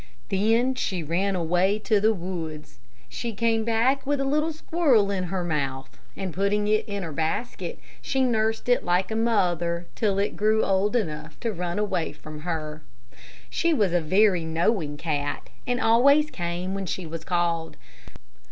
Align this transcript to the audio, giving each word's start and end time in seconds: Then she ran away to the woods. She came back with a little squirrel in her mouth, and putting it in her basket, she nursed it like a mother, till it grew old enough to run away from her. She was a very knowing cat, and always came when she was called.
Then 0.29 0.73
she 0.73 1.03
ran 1.03 1.35
away 1.35 1.77
to 1.77 1.99
the 1.99 2.11
woods. 2.11 2.79
She 3.07 3.33
came 3.33 3.63
back 3.63 4.03
with 4.03 4.19
a 4.19 4.25
little 4.25 4.51
squirrel 4.51 5.11
in 5.11 5.25
her 5.25 5.43
mouth, 5.43 5.95
and 6.17 6.33
putting 6.33 6.67
it 6.67 6.85
in 6.87 7.03
her 7.03 7.11
basket, 7.11 7.77
she 8.01 8.23
nursed 8.23 8.67
it 8.67 8.83
like 8.83 9.11
a 9.11 9.15
mother, 9.15 9.85
till 9.93 10.17
it 10.17 10.35
grew 10.35 10.63
old 10.65 10.95
enough 10.95 11.39
to 11.41 11.53
run 11.53 11.77
away 11.77 12.13
from 12.13 12.39
her. 12.39 12.81
She 13.47 13.75
was 13.75 13.93
a 13.93 14.01
very 14.01 14.43
knowing 14.43 14.97
cat, 14.97 15.51
and 15.67 15.79
always 15.79 16.31
came 16.31 16.73
when 16.73 16.87
she 16.87 17.05
was 17.05 17.23
called. 17.23 17.77